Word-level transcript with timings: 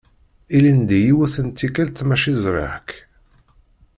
Ilindi 0.55 0.97
yiwet 1.03 1.35
n 1.45 1.47
tikelt 1.49 1.97
mačči 2.07 2.33
ẓriɣ-k. 2.43 2.89